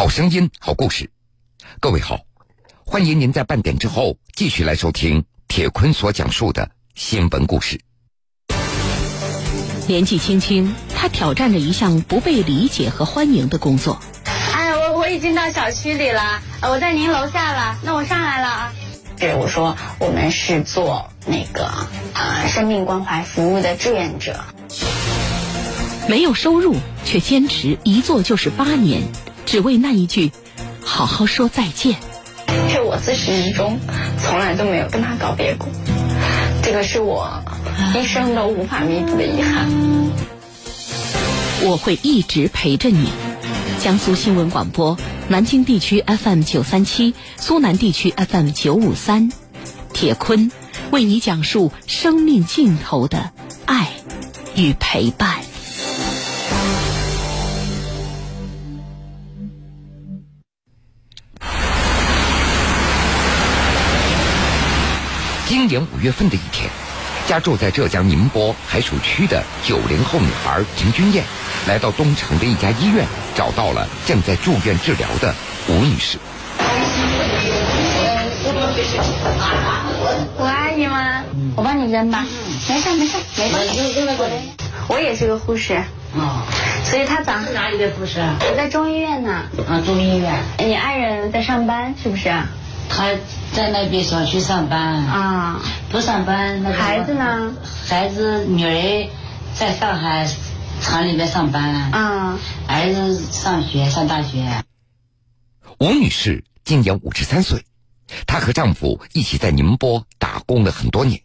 [0.00, 1.10] 好声音，好故事。
[1.78, 2.20] 各位好，
[2.86, 7.78] 欢迎您在半点之后继续来收听铁坤所讲述的新闻故事。
[9.86, 14.00] 年纪轻轻，他挑战着一项不被理解和欢迎的工作。
[14.54, 18.72] 哎，我我已经到小区里了，我在您楼下了，那我上来了啊。
[19.18, 21.70] 是我说，我们是做那个
[22.14, 24.42] 呃生命关怀服务的志愿者。
[26.08, 29.02] 没有收入，却坚持一做就是八年，
[29.50, 30.30] 只为那一句
[30.80, 31.96] “好好说再见”。
[32.70, 33.80] 是我自始至终
[34.22, 35.66] 从来都没有跟他告别过，
[36.62, 37.42] 这个是我
[37.92, 39.68] 一生都无法弥补的遗憾。
[41.64, 43.08] 我会一直陪着你。
[43.80, 49.32] 江苏新闻广播，南京地区 FM 九三七，苏南地区 FM 九五三，
[49.92, 50.52] 铁坤
[50.92, 53.32] 为你讲述生命尽头的
[53.66, 53.88] 爱
[54.54, 55.39] 与陪伴。
[65.70, 66.68] 年五月份的一天，
[67.28, 71.22] 家住在浙江宁波海曙区的九零后女孩陈君燕，
[71.68, 75.32] 来到东城的一家医院，找到了正在住院治疗的
[75.68, 76.18] 吴女士。
[80.36, 81.22] 我爱你吗？
[81.54, 82.26] 我帮你扔吧。
[82.68, 83.48] 没事没事没
[84.16, 84.50] 关系。
[84.88, 85.80] 我也是个护士。
[86.14, 86.42] 哦。
[86.82, 87.38] 所以他早。
[87.38, 88.18] 是哪里的护士？
[88.20, 89.44] 我在中医院呢。
[89.68, 90.34] 啊，中医院。
[90.58, 92.28] 你爱人在上班是不是？
[92.92, 93.14] 他
[93.54, 96.62] 在那边小区上班啊，不上班。
[96.62, 97.56] 那孩子呢？
[97.86, 99.08] 孩子女儿
[99.54, 100.28] 在上海
[100.80, 104.64] 厂里面上班啊，儿子上学上大学。
[105.78, 107.64] 吴女士今年五十三岁，
[108.26, 111.22] 她和丈夫一起在宁波打工了很多年。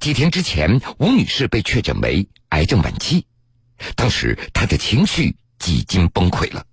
[0.00, 3.26] 几天之前，吴女士被确诊为癌症晚期，
[3.94, 6.66] 当时她的情绪几近崩溃了。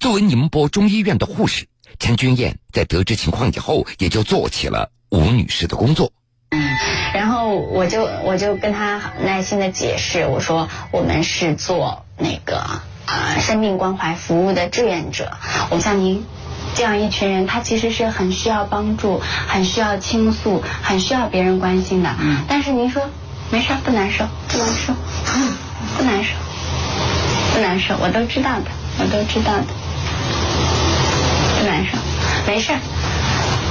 [0.00, 1.68] 作为宁波中医院的护士。
[1.98, 6.12] 陈君燕在得知情况以后，也就做起了吴女士的工作。
[6.50, 6.76] 嗯，
[7.12, 15.32] 然后我就我就跟她耐心的解释，我说我们是做那个啊生命关怀服务的志愿者。
[15.70, 16.24] 我们像您
[16.74, 22.14] 这样一群人，他其实是很需要帮助、很需要倾诉、很需要别人关心的。
[22.18, 22.44] 嗯。
[22.48, 23.02] 但是您说
[23.50, 24.94] 没事不难受，不难受，
[25.96, 26.30] 不难受，
[27.52, 29.66] 不难受，我都知道的，我都知道的。
[32.48, 32.72] 没事，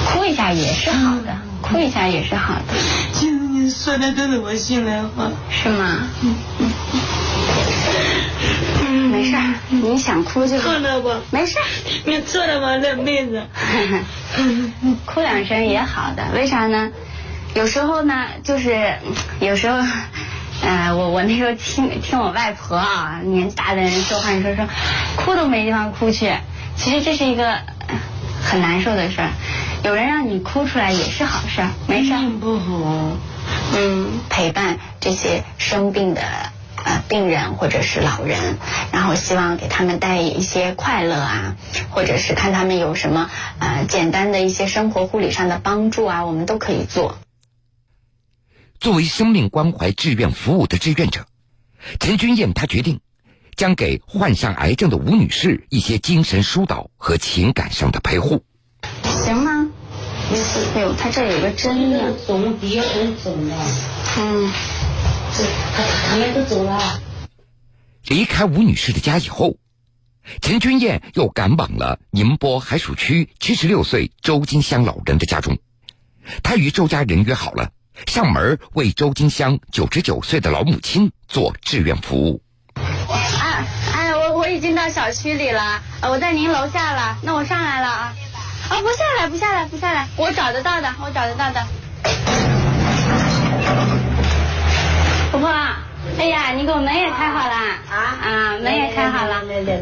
[0.05, 2.61] 哭一下也是好的，哭一下也是好的。
[3.11, 5.97] 其实你说的都是我心里话，是吗？
[6.21, 6.35] 嗯
[8.85, 9.35] 嗯，没事，
[9.69, 11.57] 你想哭就哭了吧，没事，
[12.05, 13.47] 你坐了吧这辈子。
[15.07, 16.91] 哭两声也好的，为啥呢？
[17.55, 18.93] 有时候呢，就是
[19.39, 19.79] 有时候，
[20.61, 24.67] 呃，我我那时候听听我外婆啊，年纪大的人说话，你说说，
[25.15, 26.31] 哭都没地方哭去。
[26.75, 27.57] 其实这是一个
[28.47, 29.31] 很难受的事儿，
[29.83, 32.13] 有人让你哭出来也是好事儿，没事。
[32.39, 33.17] 不好。
[33.75, 36.21] 嗯，陪伴这些生病的
[36.85, 38.57] 呃病人或者是老人，
[38.93, 41.57] 然后希望给他们带一些快乐啊，
[41.89, 47.17] 或者是看他们有什么呃简单的一些生活护理上的帮助啊，我们都可以做。
[48.79, 51.25] 作为生命关怀志愿服务的志愿者，
[51.99, 53.01] 陈君燕她决定。
[53.57, 58.43] 将给患上癌症的吴女士一些精神疏导和情感上的陪护，
[59.03, 59.67] 行吗？
[60.75, 63.55] 哎呦，他这有个针呢，肿，鼻很肿的。
[64.19, 64.51] 嗯，
[65.35, 65.43] 这
[65.75, 67.01] 他他们都走了。
[68.07, 69.57] 离开吴女士的家以后，
[70.41, 75.57] 陈君燕又赶往了宁波海曙区七十六岁周金香老人的家中。
[76.43, 77.71] 她与周家人约好了，
[78.05, 82.43] 上门为周金香九十九岁的老母亲做志愿服务。
[84.89, 88.13] 小区里了，我在您楼下了，那我上来了啊！
[88.69, 91.63] 啊，不下来，不下来，不下来，我找得到的，我找得到的。
[95.31, 95.86] 婆婆。
[96.19, 99.35] 哎呀，你给我门也开好了啊啊，门也开好了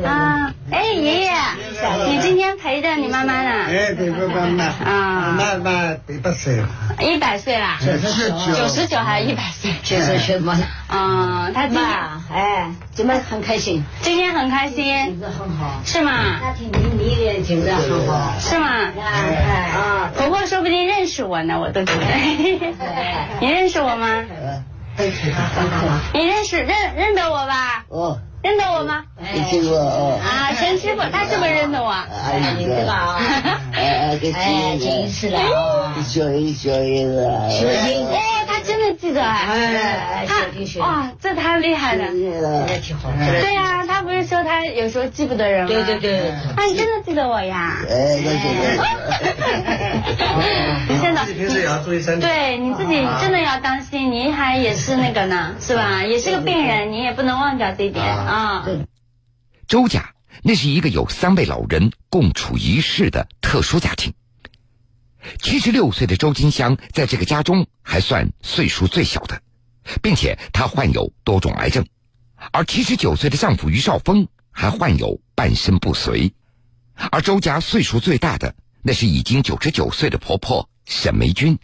[0.05, 0.51] 啊！
[0.71, 1.31] 哎，爷爷，
[2.07, 3.49] 你今天陪着你妈妈呢？
[3.67, 6.67] 哎，陪着妈妈啊，妈妈一百岁了，
[6.99, 9.71] 一百岁了，九十九，九十九还是一百岁？
[9.83, 10.57] 九十九嘛。
[10.87, 11.85] 啊，他今天
[12.33, 16.11] 哎，今天很开心，今天很开心，很好，是吗？
[16.41, 18.67] 他听你你也挺得很好，是吗？
[18.99, 22.05] 哎啊，婆婆说不定认识我呢，我都觉得。
[23.39, 24.23] 你认识我吗？
[26.13, 27.83] 你认识认认得我吧？
[27.89, 29.03] 哦，认得我吗？
[29.19, 30.19] 认识我哦。
[30.23, 31.89] 啊，陈师傅，他是不是认得我？
[31.91, 33.19] 哎，你知道啊？
[33.73, 35.37] 哎，哎，真是的。
[36.03, 37.49] 小英，小英啊！
[37.49, 39.21] 小英，哎，他真的记得。
[39.21, 40.45] 得哎，他
[40.79, 45.67] 哇，这太厉害了，对呀，他不是说他有时候记不得人吗？
[45.67, 47.77] 对对对，啊，你真的记得我呀？
[47.89, 48.85] 哎，那记得。
[51.25, 52.27] 自己平时也要注意身体。
[52.27, 56.03] 对，你自己真的要当心，你还也是那个呢，是吧？
[56.05, 58.67] 也是个病人，你也不能忘掉这一点啊。
[59.67, 60.13] 周家
[60.43, 64.13] 那是一个有三位老人共处一室的特殊家庭。
[65.41, 69.41] 七十六岁的周金香在这个家中还算岁数最小的，
[70.03, 71.83] 并且她患有多种癌症，
[72.51, 76.31] 而七十九岁的丈夫于少峰还患有半身不遂，
[77.11, 81.59] 而周家岁数最大的那是已经九十九岁的婆婆沈梅君。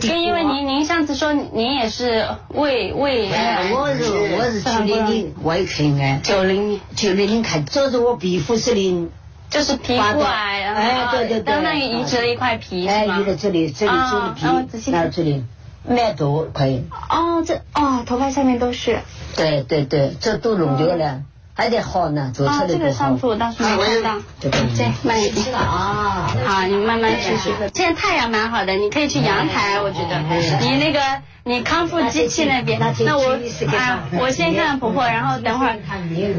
[0.00, 9.10] 就因为您您上次说您也是胃胃癌，我是我是 九零年胃癌癌，九零年九零年开，主要是我皮肤是零。
[9.50, 15.44] 就是皮肤癌，哎，对对对，相当于移植了一块皮，哎，移了这里，这里这里皮，那这里
[15.86, 16.86] 蛮多可以。
[17.10, 19.00] 哦，这哦，头发下面都是。
[19.36, 21.20] 对对对，这都弄掉了，
[21.54, 24.20] 还得好呢，做出来啊，这个上次我倒是没看到。
[24.40, 25.54] 对对，慢一点。
[25.54, 27.50] 啊，好，你慢慢试试。
[27.74, 30.18] 现在太阳蛮好的，你可以去阳台，我觉得。
[30.60, 31.00] 你那个，
[31.44, 33.38] 你康复机器那边，那我
[33.76, 35.78] 啊，我先看婆婆，然后等会儿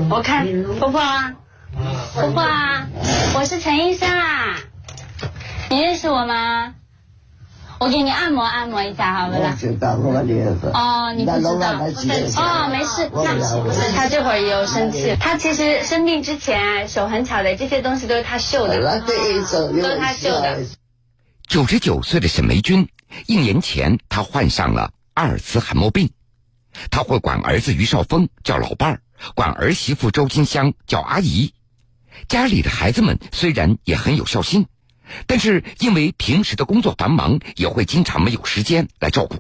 [0.09, 0.47] 我看
[0.79, 0.99] 婆婆。
[0.99, 1.33] 啊。
[2.13, 2.87] 婆婆啊，
[3.35, 4.55] 我是陈医生啊，
[5.69, 6.75] 你认识我吗？
[7.83, 9.57] 我给你按摩按摩一下，好不啦？
[10.73, 11.73] 哦，你不知道？
[12.41, 15.17] 哦，没事，那他这会儿也有生气。
[15.19, 19.01] 他其实生病之前手很巧的，这些东西都是他绣的，
[19.81, 20.61] 都是他绣的。
[21.45, 22.87] 九十九岁的沈梅君，
[23.25, 26.09] 一年前她患上了阿尔茨海默病，
[26.89, 29.01] 他会管儿子于少峰叫老伴儿，
[29.35, 31.53] 管儿媳妇周金香叫阿姨。
[32.29, 34.67] 家里的孩子们虽然也很有孝心，
[35.27, 39.37] 但是因为平时的工作繁忙，也会经常没有时间来照顾。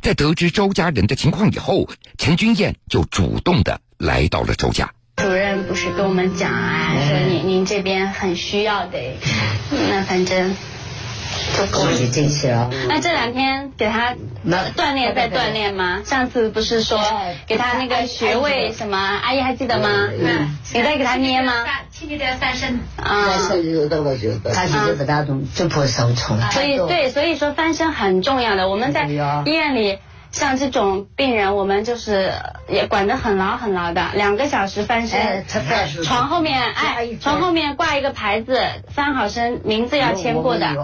[0.00, 1.88] 在得知周家人的情况以后，
[2.18, 4.92] 陈君燕就主动的来到了周家。
[5.16, 8.98] 主任不是跟我们讲啊，说您您这边很需要的，
[9.70, 10.56] 那反正。
[11.72, 12.70] 恭喜恭喜了！
[12.88, 14.14] 那这两天给他
[14.76, 16.00] 锻炼再锻炼吗？
[16.04, 16.98] 上次不是说
[17.46, 18.96] 给他那个穴位什么？
[18.98, 19.88] 阿姨还记得吗？
[20.18, 21.52] 嗯，你在给他捏吗？
[21.90, 23.24] 请你的翻身啊！
[23.26, 26.40] 翻身就到了就，他现在不大动，就怕受创。
[26.50, 28.68] 所以对，所以说翻身很重要的。
[28.68, 29.98] 我们在医院里。
[30.32, 32.32] 像这种病人，我们就是
[32.68, 35.44] 也管得很牢很牢的，两个小时翻身，
[36.04, 38.60] 床后面哎，床后面挂一个牌子，
[38.92, 40.76] 翻好身，名字要签过的。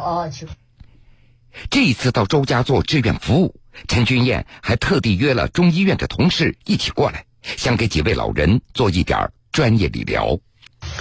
[1.70, 3.54] 这一次到周家做志愿服务，
[3.88, 10.38] 陈君燕还特地约了中医院的同事一起过来，想给几位老人做一点专业理疗。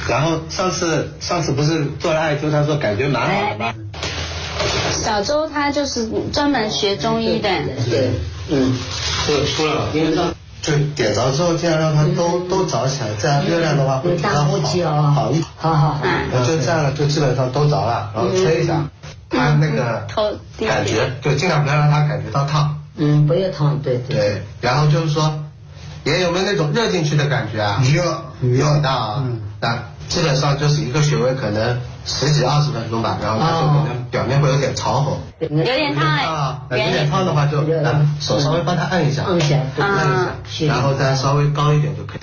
[0.08, 3.74] 然后上次上次不是做了艾灸，他说感觉蛮好的吗？
[5.04, 7.50] 小周他就是专门学中医的。
[7.90, 8.12] 对。
[8.48, 8.78] 嗯，
[9.26, 10.16] 对，出来了，因为
[10.62, 14.44] 就点着之后，这样让它都都着起来，这样热量的话会比较好，
[15.12, 16.00] 好一好好，
[16.46, 18.86] 就这样就基本上都着了，然后吹一下，
[19.32, 20.06] 它那个
[20.60, 22.84] 感觉，就尽量不要让它感觉到烫。
[22.98, 24.44] 嗯，不要烫，对对。
[24.62, 25.44] 然后就是说，
[26.04, 27.84] 也有没有那种热进去的感觉啊？
[27.96, 29.24] 有，有很大啊，
[29.60, 31.82] 那基本上就是一个穴位可能。
[32.06, 36.06] 十几二十分钟吧，然后它就可能表面会有点潮红，有点烫
[36.70, 37.62] 哎，有点烫的话就
[38.22, 42.20] 手稍微帮他按一下，按一下，按一下，然后再稍微高一点就可以。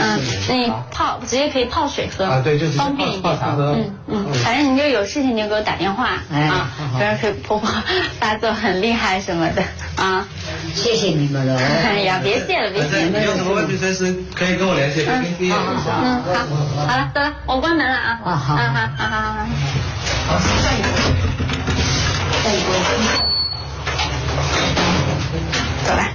[0.00, 3.38] 嗯，那你泡直接可以泡水喝啊，对，就是方便一点。
[3.58, 7.68] 嗯嗯，反正你就有事情你就给我打电话啊，反正可以婆婆
[8.18, 9.62] 发作很厉害什么的
[10.02, 10.26] 啊。
[10.74, 11.56] 谢谢你们了。
[11.60, 13.18] 哎呀，别谢了，别谢了。
[13.18, 16.00] 你有什么问题随时可以跟我联系，跟医院一下。
[16.02, 18.20] 嗯，好，好了，走了，我关门了啊。
[18.24, 18.62] 啊，好，好，
[18.96, 19.46] 好，好。
[20.26, 20.88] 好，下一个，
[22.44, 22.66] 下一个，
[25.86, 26.12] 走吧。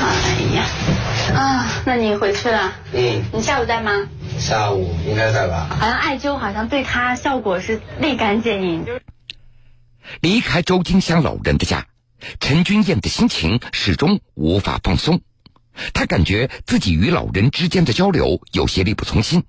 [0.00, 0.06] 哎
[0.54, 0.64] 呀，
[1.34, 2.72] 啊，那你回去了？
[2.92, 3.24] 嗯。
[3.32, 3.90] 你下午在吗？
[4.38, 5.66] 下午应该在吧。
[5.70, 8.86] 好像艾灸好像对他效果是立竿见影。
[10.20, 11.88] 离开周金香老人的家，
[12.38, 15.20] 陈君燕的心情始终无法放松。
[15.92, 19.42] 她感觉自己与老人之间的交流有些力不从心。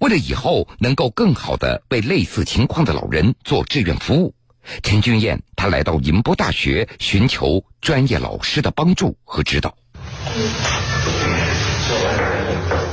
[0.00, 4.34] 为了以后能够更好的为类似情况的老人做志愿服务，
[4.82, 9.76] 陈君燕她来到宁波大学寻求专业老师的帮助和指导。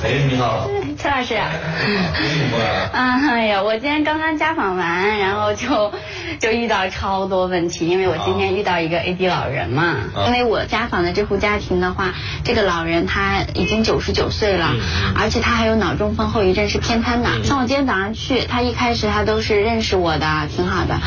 [0.03, 0.69] 哎，你好。
[0.97, 1.51] 陈老师，啊，
[3.29, 5.93] 哎呀，我今天刚刚家访完，然后就
[6.39, 12.13] 就遇到超多问题，因为我今天遇到一个 AD 老人嘛，因为我家访的这户家庭的话，
[12.43, 14.73] 这个老人他已经九十九岁了，
[15.15, 17.29] 而且他还有脑中风后遗症，是偏瘫的。
[17.43, 20.99] 像我今天早上去，他一开始他都是认识我的，挺好的，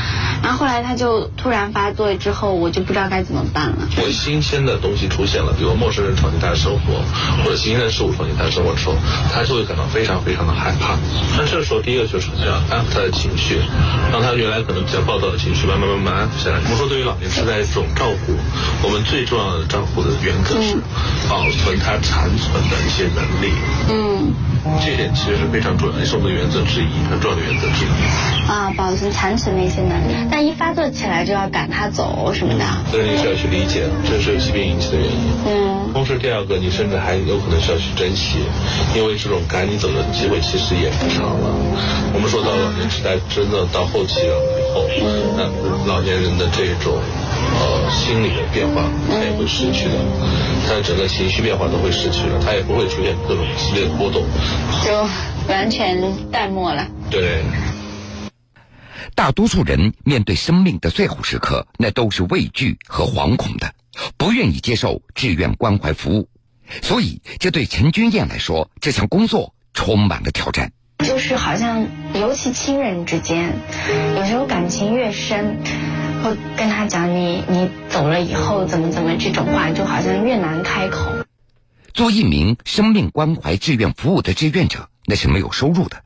[0.45, 3.89] 然后后来他就突然发作之后，我就不知道该怎么办了。
[3.97, 7.03] 我新鲜的东西出现了，比如陌生人闯进他的生活，
[7.43, 8.95] 或者新鲜的事物闯进他的生活的时候，
[9.35, 10.99] 他就会感到非常非常的害怕。
[11.37, 13.61] 那这个时候，第一个就是要安抚他的情绪，
[14.13, 16.59] 让他原来可能比较暴躁的情绪慢慢慢慢安抚下来。
[16.65, 18.35] 我们说，对于老年痴呆这种照顾，
[18.83, 20.77] 我们最重要的照顾的原则是
[21.29, 23.53] 保存他残存的一些能力。
[23.89, 24.33] 嗯，
[24.85, 27.89] 这点其实是非常重要，也是我们的原则之一，很重要的原则之一。
[28.51, 32.65] 啊，保存残存的一些能力，但一发作起来就要赶他走什么的。
[32.93, 35.31] 这你需要去理解，这是疾病引起的原因。
[35.47, 35.93] 嗯。
[35.93, 38.39] 同时，第二个，你甚至还有可能需要去珍惜，
[38.95, 41.47] 因为这种赶你走的机会其实也不长了。
[42.13, 44.85] 我们说到老年痴呆，真的到后期了以后，
[45.39, 45.47] 那
[45.87, 49.95] 老年人的这种呃心理的变化，他也会失去的，
[50.67, 54.25] 他的整个情绪变化都会失去了，他也不会出现各种激烈的波动，
[54.85, 55.09] 就
[55.49, 56.85] 完全淡漠了。
[57.09, 57.45] 对。
[59.15, 63.73] 大多数人面对生命的最后时刻，那都是畏惧和惶恐的。
[64.17, 66.29] 不愿意接受志愿关怀服务，
[66.83, 70.73] 所以这对陈君燕来说，这项工作充满了挑战。
[70.99, 73.55] 就是好像，尤其亲人之间，
[74.17, 75.57] 有时候感情越深，
[76.23, 81.11] 会跟他讲你你走了以后怎么怎么这种话，就好像越难开口。
[81.95, 86.03] 做一名生命关怀志愿服务的志愿者，那是没有收入的。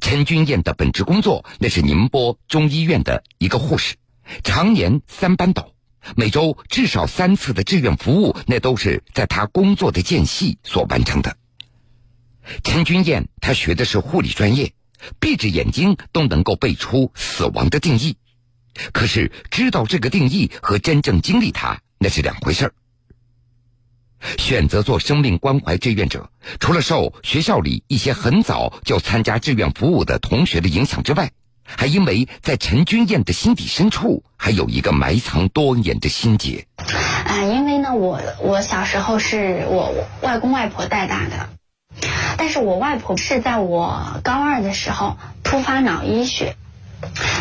[0.00, 3.94] 陈君燕的本职工作，那是宁波中医院的一个护士，
[4.42, 5.70] 常年三班倒。
[6.16, 11.36] 每周至少三次的志愿服务，那都是在他工作的间隙所完成的。
[12.64, 14.72] 陈君燕，他学的是护理专业，
[15.20, 18.16] 闭着眼睛都能够背出死亡的定义。
[18.92, 22.72] 可是知道这个定义和真正经历它，那是两回事儿。
[24.36, 31.30] 选择做生命关怀志愿者，除了受学校里一些很早就参加志愿服务的同学的影响之外，
[31.64, 36.66] 还因为在陈君燕的心底深处，还有一个埋藏多年的心结。
[36.76, 41.50] 啊，因为呢，我我小时候是我外公外婆带大的，
[42.36, 46.56] 但是我外婆是在我高二的时候突发脑溢血，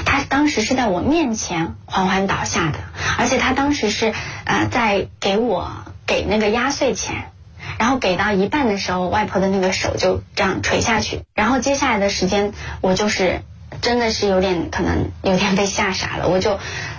[0.05, 2.79] 她当时是在我面前缓缓倒下的，
[3.17, 4.13] 而且她当时是
[4.45, 5.71] 呃在给我
[6.05, 7.31] 给那个压岁钱，
[7.77, 13.41] 然后给到一半的时候，外婆的那个手就这样垂下去，然后接下来的时间我就是。
[13.81, 16.57] 真的是有点可能有点被吓傻了，我就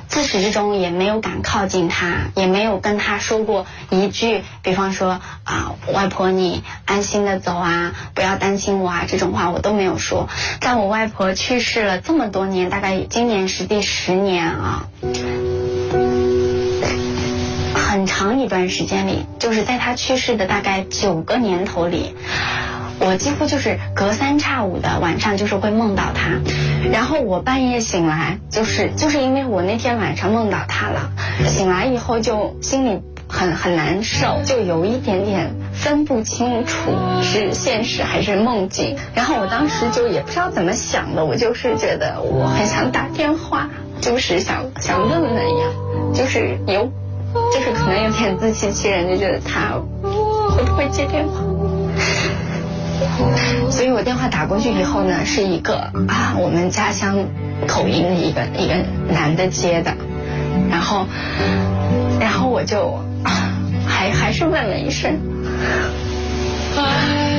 [0.09, 10.29] 自始至终也没有敢靠近他，也没有跟他说过一句，比方说啊，外婆你安心的走啊，不要担心我啊，这种话我都没有说。
[10.61, 14.89] 在我外婆去世了这么多年，大概今年是第十年啊，
[17.75, 22.15] 很长一段时间里，就是在她去世的大概九个年头里。
[23.01, 26.41] 我几乎就是隔三差五的晚上，就是会梦到他，
[26.91, 31.11] 然后我半夜醒来，就是就是因为我那天晚上梦到他了，
[31.47, 36.91] 醒来以后就心里很很难受，就有一点点分不清楚
[37.23, 38.97] 是现实还是梦境。
[39.15, 43.69] 然后我当时就也不知道怎么想的，我就是觉得我很想打电话，
[44.01, 45.67] 就是想想问问呀，
[46.13, 46.91] 就是有，
[47.53, 49.75] 就是可能有点自欺欺人，就觉得他
[50.51, 51.58] 会不会接电话。
[53.71, 57.27] 所以我电话打过去以后呢，是一个啊，我们家乡
[57.67, 58.75] 口音的一个一个
[59.13, 59.95] 男的接的，
[60.71, 61.07] 然后，
[62.19, 62.99] 然后我就
[63.87, 65.19] 还还是问了一声，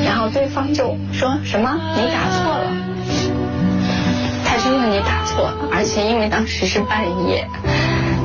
[0.06, 1.78] 然后对方就说什么？
[1.96, 2.72] 你打错了，
[4.46, 7.48] 他就说你打错了，而且因为当时是半夜，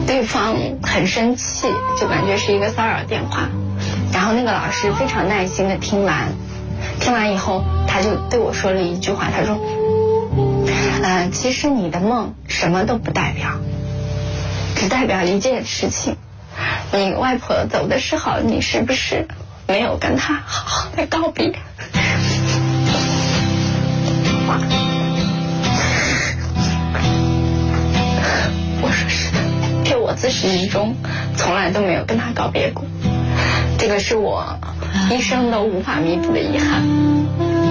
[0.06, 3.48] 对方很生气，就感觉是一个骚扰电话，
[4.12, 6.28] 然后那个老师非常耐心的听完。
[7.00, 9.58] 听完以后，他就对我说了一句话，他说
[11.02, 13.60] ：“呃，其实你的梦什么都不代表，
[14.76, 16.16] 只代表一件事情，
[16.92, 19.28] 你外婆走的时候，你是不是
[19.66, 21.52] 没有跟她好好的告别？”
[28.86, 29.38] 我说是的，
[29.84, 30.94] 这我自始至终
[31.36, 32.84] 从来都没有跟她告别过，
[33.78, 34.58] 这个是我。
[35.10, 36.82] 一生都无法弥补的遗憾，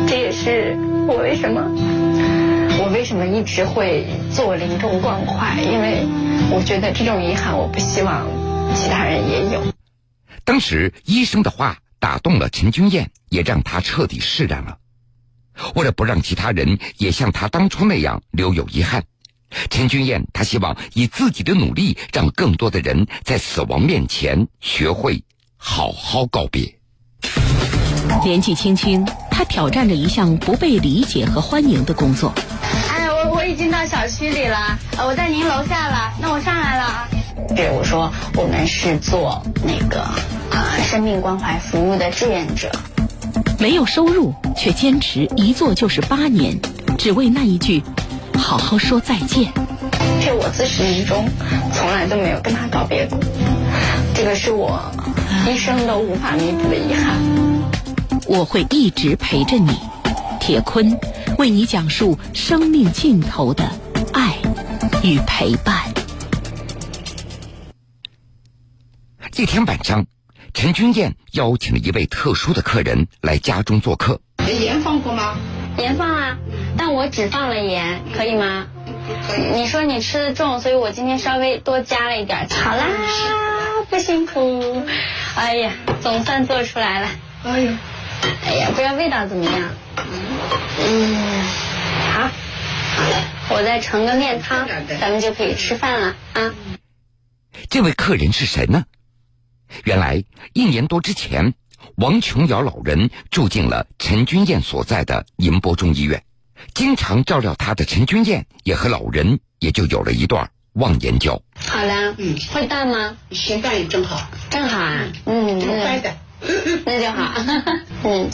[0.08, 0.78] 这也是
[1.08, 1.62] 我为什么
[2.80, 6.06] 我为什么一直会做临终关怀，因为
[6.52, 8.28] 我觉得这种遗憾我不希望
[8.76, 9.62] 其他人也有。
[10.44, 14.78] 当时医生的话打动了陈君燕，也让她彻底释然了。
[15.76, 19.04] 为了不让其他人也像他当初那样留有遗憾，
[19.70, 25.24] 陈君燕她希望以自己的努力，让更多的人在死亡面前学会
[25.58, 26.80] 好好告别。
[28.24, 32.34] 年纪轻轻，他挑战着一项不被理解和欢迎的工作。
[32.90, 37.08] 哎，我我已经到小区里了，我在您楼下了，那我上来了啊。
[37.56, 42.72] 对，我说我们是做那个啊生命关怀服务的志愿者。
[43.60, 46.60] 没有收入，却坚持一做就是八年，
[46.98, 47.84] 只为那一句
[48.38, 49.52] “好好说再见”。
[50.26, 51.26] 这我自始至终
[51.74, 53.20] 从来都没有跟他告别过，
[54.14, 54.80] 这个是我
[55.50, 57.18] 一生都无法弥补的遗憾。
[58.28, 59.72] 我会一直陪着你，
[60.40, 60.98] 铁坤，
[61.38, 63.64] 为你讲述生命尽头的
[64.14, 64.38] 爱
[65.04, 65.76] 与陪伴。
[69.32, 70.06] 这天晚上。
[70.56, 74.22] 陈君燕邀请了一位特殊的客人来家中做客。
[74.48, 75.36] 盐放过吗？
[75.80, 76.38] 盐放啊，
[76.78, 78.68] 但我只放了盐，可以吗？
[79.56, 82.48] 你说你吃的重，所以我今天稍微多加了一点。
[82.50, 82.86] 好啦，
[83.90, 84.86] 不辛苦。
[85.36, 87.10] 哎呀，总算做出来了。
[87.44, 87.78] 哎呀，
[88.46, 89.70] 哎呀，不知道味道怎么样？
[90.80, 91.44] 嗯，
[92.14, 92.30] 好，
[93.50, 94.68] 我再盛个面汤，
[95.00, 96.54] 咱们就可以吃饭了啊。
[97.70, 98.86] 这位客人是谁呢？
[99.84, 100.24] 原来
[100.54, 101.54] 一年多之前，
[101.96, 106.24] 王琼瑶老人住进了陈君燕所在的宁波中医院。
[106.74, 111.42] 经常照料他的陈君燕也和老人也就有了一段忘年交。
[111.68, 113.18] 好了，嗯，会淡吗？
[113.32, 116.14] 先淡也正好，正好啊，嗯，乖的，
[116.86, 117.34] 那就好。
[118.04, 118.30] 嗯，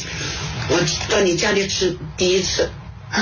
[0.69, 0.79] 我
[1.09, 2.69] 到你家里吃第一次。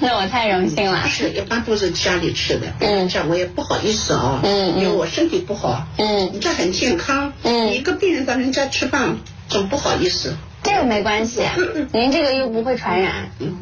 [0.00, 1.06] 那我太荣幸了。
[1.08, 2.66] 是，一般都是家里吃的。
[2.80, 4.40] 嗯，这样我也不好意思啊。
[4.42, 5.86] 嗯因为我身体不好。
[5.98, 6.30] 嗯。
[6.32, 7.32] 你这很健康。
[7.42, 7.72] 嗯。
[7.72, 10.36] 一个病人到人家吃饭，总不好意思。
[10.64, 11.42] 这个没关系。
[11.56, 11.88] 嗯嗯。
[11.92, 13.30] 您这个又不会传染。
[13.38, 13.56] 嗯。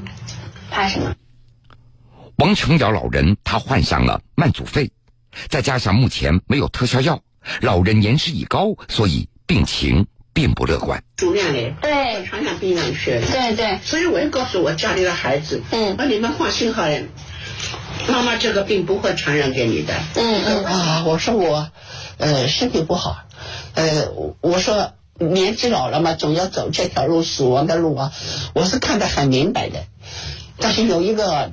[0.70, 1.14] 怕什么？
[2.42, 4.90] 王成尧老人他患上了慢阻肺，
[5.48, 7.20] 再加上目前没有特效药，
[7.60, 10.06] 老人年事已高，所以病情。
[10.34, 11.04] 并不乐观。
[11.14, 13.78] 住院嘞，对，传染病人学的，对对。
[13.84, 17.02] 所以我也告诉我家里的孩子，嗯，那你们放心好了，
[18.08, 19.92] 妈妈这个病不会传染给你的。
[20.14, 21.70] 嗯嗯啊，我说我，
[22.16, 23.24] 呃，身体不好，
[23.74, 28.12] 呃，我说年纪老了嘛，总要走这条路，死亡的路啊，
[28.54, 29.84] 我是看得很明白的。
[30.56, 31.52] 但是有一个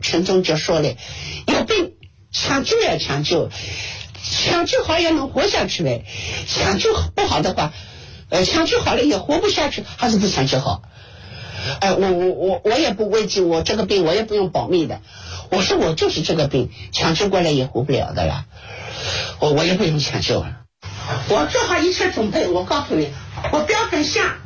[0.00, 0.96] 陈总就说嘞，
[1.46, 1.92] 有病
[2.32, 3.50] 抢救要抢救，
[4.22, 6.04] 抢救好也能活下去嘞，
[6.46, 7.72] 抢救不好的话。
[8.30, 10.82] 呃，抢救好了也活不下去，还是不抢救好？
[11.80, 15.00] 哎，我我我我也不畏惧，我这个病我也不用保密的。
[15.50, 18.46] 我说我就是这个病，抢救过来也活不了的了。
[19.38, 20.64] 我我也不用抢救了，
[21.28, 22.48] 我做好一切准备。
[22.48, 23.10] 我告诉你，
[23.52, 24.38] 我标准下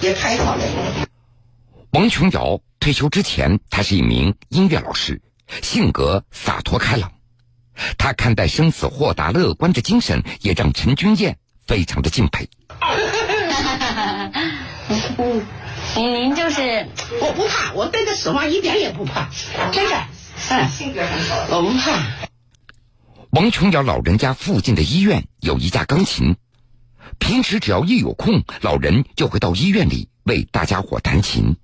[0.00, 0.62] 也开好了。
[1.92, 5.20] 王琼瑶退休之前，他是一名音乐老师，
[5.60, 7.10] 性格洒脱开朗。
[7.98, 12.48] 他看待生死豁达乐观的精神，也让陈君燕非常的敬佩。
[15.18, 15.42] 嗯，
[15.96, 16.88] 您您就是
[17.20, 19.30] 我不怕，我对着死亡一点也不怕，
[19.72, 20.06] 真的，
[20.50, 22.00] 嗯，性格很好，我不怕。
[23.30, 26.36] 王琼瑶老人家附近的医院有一架钢琴，
[27.18, 31.56] 平时只要一有空，老人就会到医院里为大家伙弹琴。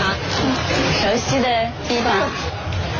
[0.00, 0.14] 好，
[1.00, 1.48] 熟悉的
[1.88, 2.12] 地方。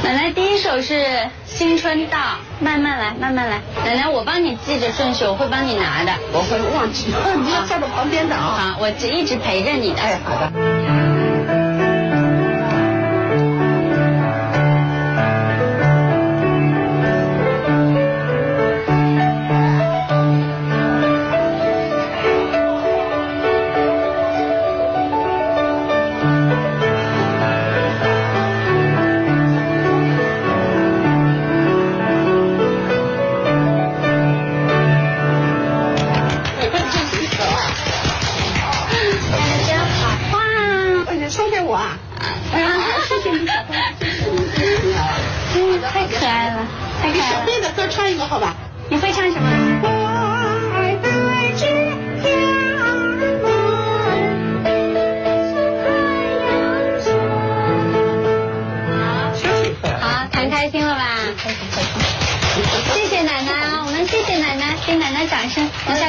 [0.03, 1.05] 奶奶第一首是。
[1.45, 2.19] 新春到，
[2.61, 3.61] 慢慢来，慢慢来。
[3.85, 6.11] 奶奶，我帮你记着顺序，我会帮你拿的。
[6.33, 7.09] 我会忘记，
[7.45, 8.75] 你要站在旁边的啊。
[8.75, 10.01] 好，我一直陪着你的。
[10.01, 11.02] 哎，好的。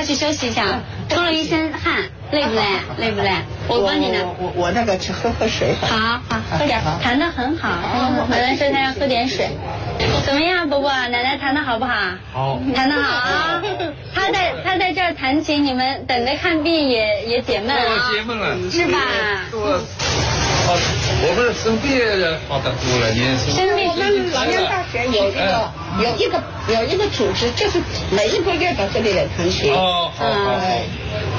[0.06, 0.64] 去休息一下，
[1.10, 2.62] 出了一身汗，累不累？
[3.00, 3.32] 累不累？
[3.68, 4.20] 我帮你拿。
[4.40, 5.74] 我我那个去喝喝水。
[5.82, 5.98] 好
[6.30, 7.70] 好喝点，弹的很好。
[8.30, 9.50] 奶奶说她要喝点水。
[10.26, 10.90] 怎么样，伯伯？
[10.92, 11.94] 奶奶弹的好不好？
[12.32, 13.62] 好，弹的好啊。
[14.16, 15.24] 他在他在这儿弹。
[15.24, 19.00] 弹琴，你们等着看病也也解闷啊，解闷了，是吧？
[20.74, 20.80] 好，
[21.28, 22.04] 我们生病也
[22.50, 23.22] 好得多了，你
[23.54, 29.72] 生病，我们老年大学有一个有一个有一个组织，就是每一个月到这里来同学。
[29.72, 30.62] 哦，好好好。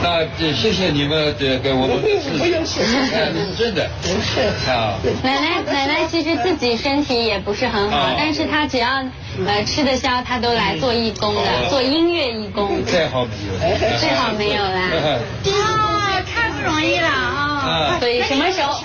[0.02, 0.22] 那
[0.54, 4.94] 谢谢你们这给我们不用不用谢谢，真的不是 啊。
[5.24, 8.88] 奶奶奶奶其实自己身体也不是很好，但是她只要
[9.46, 12.84] 呃吃得消，她都来做义工的，做音乐义工。
[12.84, 14.90] 最好没有，最好没有啦。
[15.50, 17.96] 啊， 太不容易了啊！
[17.98, 18.78] 所以什么时候？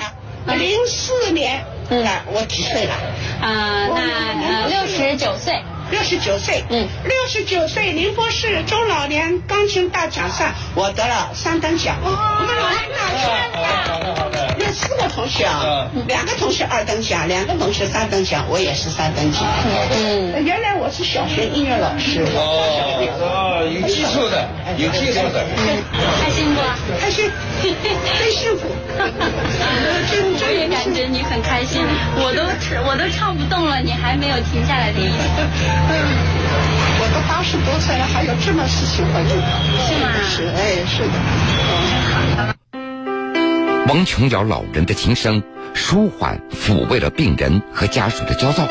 [0.55, 2.93] 零四年，嗯，我几岁了？
[3.41, 4.01] 啊，那
[4.47, 5.61] 呃六十九岁。
[5.91, 11.95] 六十九岁，嗯，六十九岁，宁波市中老年钢琴大奖赛，我得了三等奖。
[12.03, 12.09] 我
[12.45, 13.25] 们老年大学
[14.35, 14.38] 有
[14.79, 19.43] 四个同学啊，两个同学二等奖，两个同学三等奖，我也是三等奖。
[19.91, 22.23] 嗯，原来我是小学音乐老师。
[22.33, 25.43] 哦，有基础的，有基础的。
[26.23, 26.61] 开心不？
[26.97, 27.29] 开心，
[27.61, 28.71] 真幸福。
[30.41, 31.83] 我也感觉你很开心，
[32.15, 32.41] 我都
[32.87, 35.27] 我都唱不动了，你还没有停下来的意思。
[37.01, 39.35] 我都八十多岁了，还有这么事情会做？
[39.83, 40.07] 是吗？
[40.23, 41.03] 是，哎，是
[42.47, 42.55] 的。
[43.89, 45.41] 王琼瑶老人的琴声，
[45.73, 48.67] 舒缓抚慰了病人和家属的焦躁，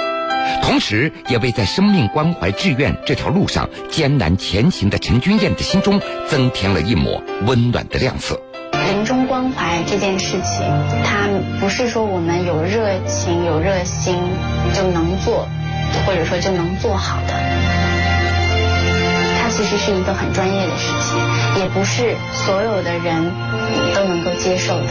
[0.62, 8.40] 同时也为在生命关怀志愿这条路上艰难前行的陈君燕的心中增添了一抹温暖的亮色。
[8.86, 10.64] 临终关怀这件事情，
[11.04, 11.26] 它
[11.58, 14.14] 不是说我们有热情、有热心
[14.72, 15.48] 就能做。
[16.06, 17.32] 或者说就能做好的，
[19.42, 21.18] 它其实是一个很专业的事情，
[21.56, 23.32] 也不是所有的人
[23.94, 24.86] 都能够接受的。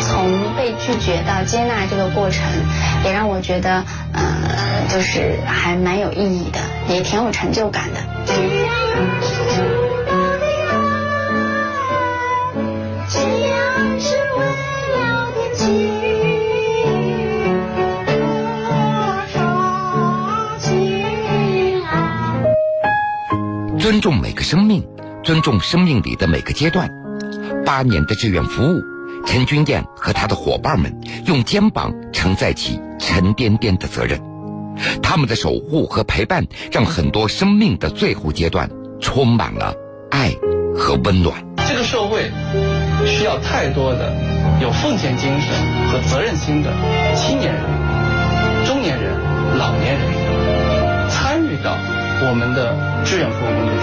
[0.00, 2.42] 从被拒绝到接纳这个过程，
[3.04, 8.00] 也让我觉得，呃，就是还蛮有意义的，也挺有成就感的。
[23.78, 24.84] 尊重每个生命，
[25.22, 26.90] 尊重生命里的每个阶段。
[27.64, 28.82] 八年的志愿服务，
[29.24, 34.20] 陈君燕和他的伙伴们用肩膀承载起沉甸甸的责任。
[35.02, 38.68] 他们的守护和陪伴，让很多生命的最后阶段
[39.00, 39.74] 充满了
[40.10, 40.32] 爱
[40.74, 41.44] 和温暖。
[41.68, 42.30] 这个社会
[43.06, 44.12] 需要太多的
[44.60, 45.54] 有奉献精神
[45.88, 46.72] 和责任心的
[47.14, 47.62] 青年人、
[48.66, 49.12] 中年人、
[49.56, 51.76] 老年人参与到。
[52.24, 53.74] 我们的志愿服务工作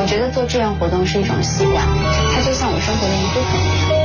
[0.00, 3.98] 我觉得做志愿活动是一种习惯，它就像我生活的一部分一样。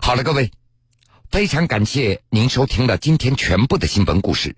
[0.00, 0.50] 好了，各位，
[1.30, 4.56] 非常感谢您收听了今天全部的新闻故事，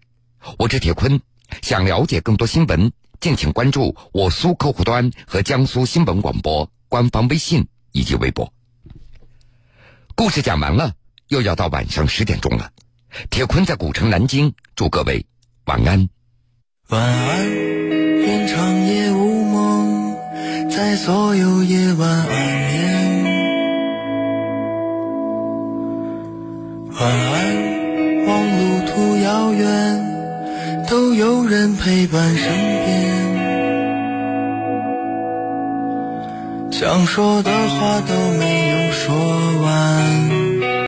[0.61, 1.21] 我是铁坤。
[1.63, 8.53] 想了解更多新闻，敬请关注我苏客户端和江苏新闻广播官方微信以及微博。
[10.15, 10.93] 故事讲完了，
[11.29, 12.71] 又要到晚上十点钟了。
[13.31, 15.27] 铁坤在古城南京，祝各位
[15.65, 16.09] 晚安。
[16.89, 20.17] 晚安，愿长夜无梦，
[20.71, 22.27] 在所有夜晚安
[22.73, 23.25] 眠。
[26.99, 30.07] 晚安，望路途遥远。
[30.89, 32.76] 都有人陪伴身边，
[36.79, 39.36] 想说的话都没有说。